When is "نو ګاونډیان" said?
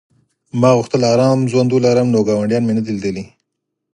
2.13-2.63